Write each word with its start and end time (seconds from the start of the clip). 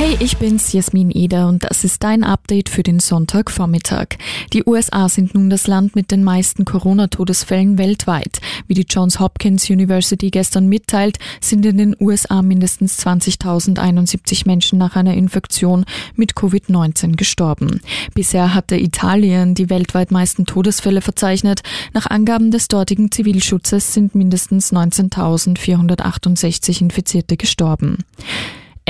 Hey, 0.00 0.16
ich 0.18 0.38
bin's, 0.38 0.72
Jasmin 0.72 1.10
Eder, 1.10 1.46
und 1.46 1.62
das 1.62 1.84
ist 1.84 2.02
dein 2.02 2.24
Update 2.24 2.70
für 2.70 2.82
den 2.82 3.00
Sonntagvormittag. 3.00 4.16
Die 4.54 4.64
USA 4.64 5.10
sind 5.10 5.34
nun 5.34 5.50
das 5.50 5.66
Land 5.66 5.94
mit 5.94 6.10
den 6.10 6.24
meisten 6.24 6.64
Corona-Todesfällen 6.64 7.76
weltweit. 7.76 8.40
Wie 8.66 8.72
die 8.72 8.86
Johns 8.88 9.20
Hopkins 9.20 9.68
University 9.68 10.30
gestern 10.30 10.68
mitteilt, 10.68 11.18
sind 11.42 11.66
in 11.66 11.76
den 11.76 11.94
USA 12.00 12.40
mindestens 12.40 12.98
20.071 13.06 14.46
Menschen 14.46 14.78
nach 14.78 14.96
einer 14.96 15.12
Infektion 15.12 15.84
mit 16.16 16.32
Covid-19 16.32 17.16
gestorben. 17.16 17.82
Bisher 18.14 18.54
hatte 18.54 18.78
Italien 18.78 19.54
die 19.54 19.68
weltweit 19.68 20.12
meisten 20.12 20.46
Todesfälle 20.46 21.02
verzeichnet. 21.02 21.60
Nach 21.92 22.06
Angaben 22.06 22.50
des 22.50 22.68
dortigen 22.68 23.12
Zivilschutzes 23.12 23.92
sind 23.92 24.14
mindestens 24.14 24.72
19.468 24.72 26.80
Infizierte 26.80 27.36
gestorben. 27.36 27.98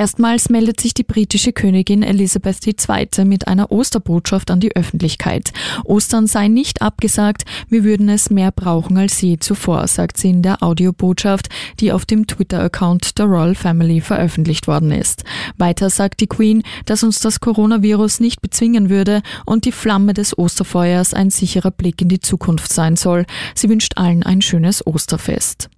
Erstmals 0.00 0.48
meldet 0.48 0.80
sich 0.80 0.94
die 0.94 1.02
britische 1.02 1.52
Königin 1.52 2.02
Elisabeth 2.02 2.66
II. 2.66 3.26
mit 3.26 3.46
einer 3.46 3.70
Osterbotschaft 3.70 4.50
an 4.50 4.58
die 4.58 4.74
Öffentlichkeit. 4.74 5.52
Ostern 5.84 6.26
sei 6.26 6.48
nicht 6.48 6.80
abgesagt, 6.80 7.44
wir 7.68 7.84
würden 7.84 8.08
es 8.08 8.30
mehr 8.30 8.50
brauchen 8.50 8.96
als 8.96 9.20
je 9.20 9.36
zuvor, 9.36 9.86
sagt 9.88 10.16
sie 10.16 10.30
in 10.30 10.40
der 10.40 10.62
Audiobotschaft, 10.62 11.50
die 11.80 11.92
auf 11.92 12.06
dem 12.06 12.26
Twitter-Account 12.26 13.18
der 13.18 13.26
Royal 13.26 13.54
Family 13.54 14.00
veröffentlicht 14.00 14.66
worden 14.68 14.90
ist. 14.90 15.24
Weiter 15.58 15.90
sagt 15.90 16.20
die 16.20 16.28
Queen, 16.28 16.62
dass 16.86 17.02
uns 17.02 17.20
das 17.20 17.40
Coronavirus 17.40 18.20
nicht 18.20 18.40
bezwingen 18.40 18.88
würde 18.88 19.20
und 19.44 19.66
die 19.66 19.70
Flamme 19.70 20.14
des 20.14 20.38
Osterfeuers 20.38 21.12
ein 21.12 21.28
sicherer 21.28 21.72
Blick 21.72 22.00
in 22.00 22.08
die 22.08 22.20
Zukunft 22.20 22.72
sein 22.72 22.96
soll. 22.96 23.26
Sie 23.54 23.68
wünscht 23.68 23.98
allen 23.98 24.22
ein 24.22 24.40
schönes 24.40 24.86
Osterfest. 24.86 25.68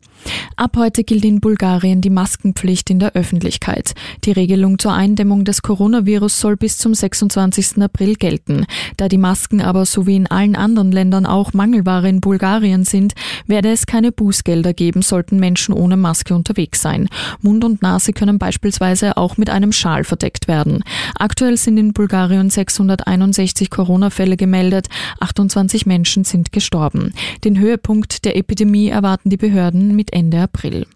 Ab 0.56 0.76
heute 0.76 1.02
gilt 1.02 1.24
in 1.24 1.40
Bulgarien 1.40 2.00
die 2.00 2.10
Maskenpflicht 2.10 2.90
in 2.90 2.98
der 2.98 3.14
Öffentlichkeit. 3.14 3.94
Die 4.24 4.32
Regelung 4.32 4.78
zur 4.78 4.92
Eindämmung 4.92 5.44
des 5.44 5.62
Coronavirus 5.62 6.38
soll 6.38 6.56
bis 6.56 6.78
zum 6.78 6.94
26. 6.94 7.82
April 7.82 8.14
gelten. 8.14 8.66
Da 8.96 9.08
die 9.08 9.18
Masken 9.18 9.60
aber 9.60 9.86
so 9.86 10.06
wie 10.06 10.14
in 10.14 10.26
allen 10.26 10.54
anderen 10.54 10.92
Ländern 10.92 11.26
auch 11.26 11.52
Mangelware 11.52 12.08
in 12.08 12.20
Bulgarien 12.20 12.84
sind, 12.84 13.14
werde 13.46 13.70
es 13.70 13.86
keine 13.86 14.12
Bußgelder 14.12 14.72
geben, 14.74 15.02
sollten 15.02 15.40
Menschen 15.40 15.74
ohne 15.74 15.96
Maske 15.96 16.34
unterwegs 16.34 16.82
sein. 16.82 17.08
Mund 17.40 17.64
und 17.64 17.82
Nase 17.82 18.12
können 18.12 18.38
beispielsweise 18.38 19.16
auch 19.16 19.36
mit 19.36 19.50
einem 19.50 19.72
Schal 19.72 20.04
verdeckt 20.04 20.48
werden. 20.48 20.84
Aktuell 21.18 21.56
sind 21.56 21.78
in 21.78 21.92
Bulgarien 21.92 22.50
661 22.50 23.70
Corona-Fälle 23.70 24.36
gemeldet, 24.36 24.88
28 25.20 25.86
Menschen 25.86 26.24
sind 26.24 26.52
gestorben. 26.52 27.14
Den 27.44 27.58
Höhepunkt 27.58 28.24
der 28.24 28.36
Epidemie 28.36 28.88
erwarten 28.88 29.30
die 29.30 29.36
Behörden 29.36 29.96
mit 29.96 30.11
Ende 30.12 30.40
April. 30.40 30.86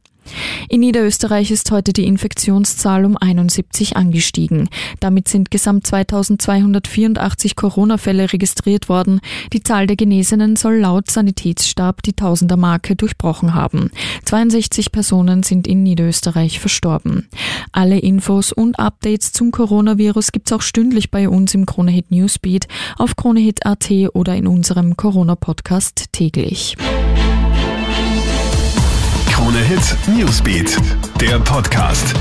In 0.69 0.81
Niederösterreich 0.81 1.51
ist 1.51 1.71
heute 1.71 1.93
die 1.93 2.07
Infektionszahl 2.07 3.05
um 3.05 3.17
71 3.17 3.97
angestiegen. 3.97 4.69
Damit 5.01 5.29
sind 5.29 5.51
gesamt 5.51 5.87
2284 5.87 7.57
Corona-Fälle 7.57 8.33
registriert 8.33 8.89
worden. 8.89 9.21
Die 9.53 9.63
Zahl 9.63 9.87
der 9.87 9.97
Genesenen 9.97 10.57
soll 10.57 10.79
laut 10.79 11.11
Sanitätsstab 11.11 12.03
die 12.03 12.15
Tausender-Marke 12.15 12.97
durchbrochen 12.97 13.55
haben. 13.55 13.91
62 14.25 14.93
Personen 14.93 15.43
sind 15.43 15.67
in 15.67 15.83
Niederösterreich 15.83 16.59
verstorben. 16.59 17.29
Alle 17.73 17.99
Infos 17.99 18.53
und 18.53 18.79
Updates 18.79 19.33
zum 19.33 19.51
Coronavirus 19.53 20.33
gibt's 20.33 20.53
auch 20.53 20.63
stündlich 20.63 21.11
bei 21.11 21.29
uns 21.29 21.55
im 21.55 21.67
Kronehit 21.67 22.11
Newsbeat, 22.11 22.67
auf 22.97 23.17
kronehit.at 23.17 23.91
oder 24.15 24.35
in 24.35 24.47
unserem 24.47 24.97
Corona-Podcast 24.97 26.07
täglich. 26.13 26.77
Krone 29.77 29.83
Hit 29.83 30.09
Newsbeat, 30.09 30.77
der 31.21 31.39
Podcast. 31.41 32.15